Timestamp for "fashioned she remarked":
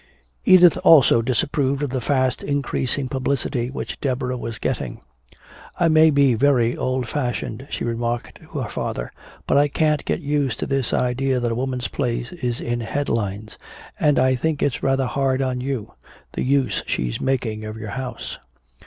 7.07-8.39